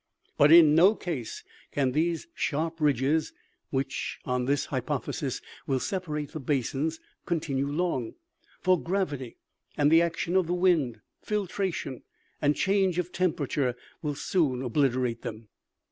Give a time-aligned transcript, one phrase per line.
[0.39, 3.33] "But in no case can these sharp ridges,
[3.69, 8.15] which, on this hypothesis, will separate the basins, continue long;
[8.61, 9.37] for gravity
[9.77, 12.01] and the action of the wind, filtration
[12.41, 15.49] and change of temperature, will soon obliterate them.